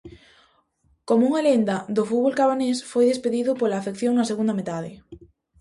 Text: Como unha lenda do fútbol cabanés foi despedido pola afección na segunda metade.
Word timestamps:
Como 1.07 1.23
unha 1.29 1.45
lenda 1.47 1.77
do 1.95 2.03
fútbol 2.09 2.33
cabanés 2.39 2.77
foi 2.91 3.05
despedido 3.07 3.51
pola 3.59 3.75
afección 3.81 4.13
na 4.15 4.29
segunda 4.31 4.57
metade. 4.59 4.91